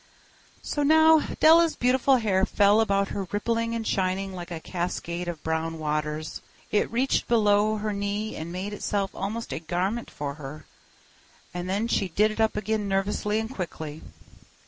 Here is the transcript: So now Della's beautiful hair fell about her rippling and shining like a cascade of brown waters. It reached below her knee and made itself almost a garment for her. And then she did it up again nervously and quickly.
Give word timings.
So 0.63 0.81
now 0.81 1.19
Della's 1.39 1.75
beautiful 1.75 2.15
hair 2.17 2.43
fell 2.43 2.81
about 2.81 3.09
her 3.09 3.25
rippling 3.31 3.75
and 3.75 3.85
shining 3.85 4.33
like 4.33 4.49
a 4.49 4.59
cascade 4.59 5.27
of 5.27 5.43
brown 5.43 5.77
waters. 5.77 6.41
It 6.71 6.89
reached 6.91 7.27
below 7.27 7.75
her 7.75 7.93
knee 7.93 8.35
and 8.35 8.51
made 8.51 8.73
itself 8.73 9.13
almost 9.13 9.53
a 9.53 9.59
garment 9.59 10.09
for 10.09 10.33
her. 10.41 10.65
And 11.53 11.69
then 11.69 11.87
she 11.87 12.07
did 12.09 12.31
it 12.31 12.41
up 12.41 12.57
again 12.57 12.87
nervously 12.87 13.39
and 13.39 13.47
quickly. 13.51 14.01